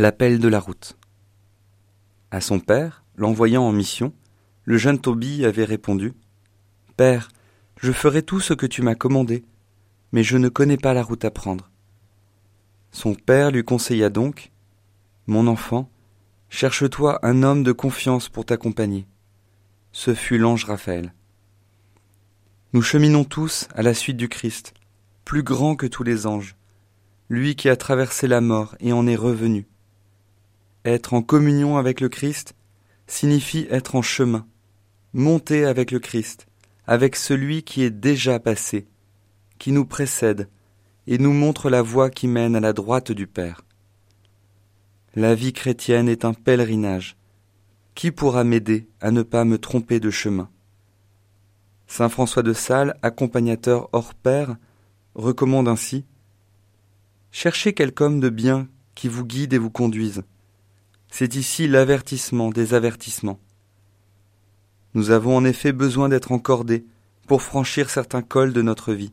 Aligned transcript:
L'appel 0.00 0.38
de 0.38 0.46
la 0.46 0.60
route. 0.60 0.96
À 2.30 2.40
son 2.40 2.60
père, 2.60 3.02
l'envoyant 3.16 3.64
en 3.64 3.72
mission, 3.72 4.12
le 4.62 4.78
jeune 4.78 5.00
Tobie 5.00 5.44
avait 5.44 5.64
répondu 5.64 6.12
Père, 6.96 7.30
je 7.80 7.90
ferai 7.90 8.22
tout 8.22 8.38
ce 8.38 8.54
que 8.54 8.66
tu 8.66 8.80
m'as 8.80 8.94
commandé, 8.94 9.44
mais 10.12 10.22
je 10.22 10.36
ne 10.36 10.48
connais 10.48 10.76
pas 10.76 10.94
la 10.94 11.02
route 11.02 11.24
à 11.24 11.32
prendre. 11.32 11.68
Son 12.92 13.16
père 13.16 13.50
lui 13.50 13.64
conseilla 13.64 14.08
donc 14.08 14.52
Mon 15.26 15.48
enfant, 15.48 15.90
cherche-toi 16.48 17.18
un 17.26 17.42
homme 17.42 17.64
de 17.64 17.72
confiance 17.72 18.28
pour 18.28 18.44
t'accompagner. 18.44 19.08
Ce 19.90 20.14
fut 20.14 20.38
l'ange 20.38 20.64
Raphaël. 20.64 21.12
Nous 22.72 22.82
cheminons 22.82 23.24
tous 23.24 23.66
à 23.74 23.82
la 23.82 23.94
suite 23.94 24.16
du 24.16 24.28
Christ, 24.28 24.74
plus 25.24 25.42
grand 25.42 25.74
que 25.74 25.86
tous 25.86 26.04
les 26.04 26.28
anges, 26.28 26.54
lui 27.28 27.56
qui 27.56 27.68
a 27.68 27.74
traversé 27.74 28.28
la 28.28 28.40
mort 28.40 28.76
et 28.78 28.92
en 28.92 29.08
est 29.08 29.16
revenu. 29.16 29.66
Être 30.84 31.14
en 31.14 31.22
communion 31.22 31.76
avec 31.76 32.00
le 32.00 32.08
Christ 32.08 32.54
signifie 33.06 33.66
être 33.70 33.96
en 33.96 34.02
chemin, 34.02 34.46
monter 35.12 35.64
avec 35.64 35.90
le 35.90 35.98
Christ, 35.98 36.46
avec 36.86 37.16
celui 37.16 37.62
qui 37.62 37.82
est 37.82 37.90
déjà 37.90 38.38
passé, 38.38 38.86
qui 39.58 39.72
nous 39.72 39.84
précède 39.84 40.48
et 41.06 41.18
nous 41.18 41.32
montre 41.32 41.70
la 41.70 41.82
voie 41.82 42.10
qui 42.10 42.28
mène 42.28 42.54
à 42.54 42.60
la 42.60 42.72
droite 42.72 43.12
du 43.12 43.26
Père. 43.26 43.62
La 45.14 45.34
vie 45.34 45.52
chrétienne 45.52 46.08
est 46.08 46.24
un 46.24 46.34
pèlerinage. 46.34 47.16
Qui 47.94 48.12
pourra 48.12 48.44
m'aider 48.44 48.88
à 49.00 49.10
ne 49.10 49.22
pas 49.22 49.44
me 49.44 49.58
tromper 49.58 49.98
de 49.98 50.10
chemin? 50.10 50.50
Saint 51.88 52.10
François 52.10 52.42
de 52.42 52.52
Sales, 52.52 52.96
accompagnateur 53.02 53.88
hors 53.92 54.14
pair, 54.14 54.56
recommande 55.14 55.66
ainsi 55.66 56.04
Cherchez 57.32 57.72
quelque 57.72 58.02
homme 58.02 58.20
de 58.20 58.28
bien 58.28 58.68
qui 58.94 59.08
vous 59.08 59.24
guide 59.24 59.54
et 59.54 59.58
vous 59.58 59.70
conduise. 59.70 60.22
C'est 61.10 61.34
ici 61.34 61.66
l'avertissement 61.66 62.50
des 62.50 62.74
avertissements. 62.74 63.40
Nous 64.94 65.10
avons 65.10 65.36
en 65.36 65.44
effet 65.44 65.72
besoin 65.72 66.08
d'être 66.08 66.32
encordés 66.32 66.86
pour 67.26 67.42
franchir 67.42 67.90
certains 67.90 68.22
cols 68.22 68.52
de 68.52 68.62
notre 68.62 68.92
vie. 68.92 69.12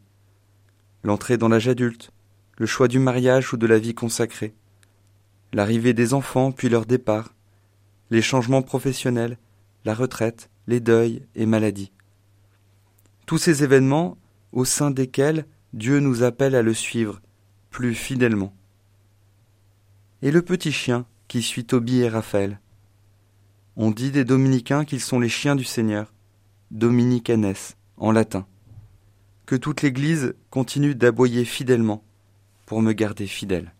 L'entrée 1.03 1.37
dans 1.37 1.49
l'âge 1.49 1.67
adulte, 1.67 2.11
le 2.57 2.65
choix 2.65 2.87
du 2.87 2.99
mariage 2.99 3.51
ou 3.53 3.57
de 3.57 3.67
la 3.67 3.79
vie 3.79 3.93
consacrée, 3.93 4.53
l'arrivée 5.53 5.93
des 5.93 6.13
enfants 6.13 6.51
puis 6.51 6.69
leur 6.69 6.85
départ, 6.85 7.33
les 8.11 8.21
changements 8.21 8.61
professionnels, 8.61 9.37
la 9.83 9.93
retraite, 9.93 10.49
les 10.67 10.79
deuils 10.79 11.25
et 11.35 11.45
maladies. 11.45 11.91
Tous 13.25 13.37
ces 13.37 13.63
événements 13.63 14.17
au 14.51 14.65
sein 14.65 14.91
desquels 14.91 15.45
Dieu 15.73 15.99
nous 15.99 16.23
appelle 16.23 16.55
à 16.55 16.61
le 16.61 16.73
suivre 16.73 17.21
plus 17.69 17.93
fidèlement. 17.93 18.55
Et 20.21 20.31
le 20.31 20.41
petit 20.41 20.71
chien 20.71 21.05
qui 21.27 21.41
suit 21.41 21.65
Tobie 21.65 22.01
et 22.01 22.09
Raphaël. 22.09 22.59
On 23.75 23.91
dit 23.91 24.11
des 24.11 24.23
dominicains 24.23 24.85
qu'ils 24.85 25.01
sont 25.01 25.19
les 25.19 25.29
chiens 25.29 25.55
du 25.55 25.63
Seigneur, 25.63 26.13
dominicanes 26.71 27.53
en 27.97 28.11
latin. 28.11 28.47
Que 29.45 29.55
toute 29.55 29.81
l'Église 29.81 30.33
continue 30.49 30.95
d'aboyer 30.95 31.45
fidèlement 31.45 32.03
pour 32.65 32.81
me 32.81 32.93
garder 32.93 33.27
fidèle. 33.27 33.73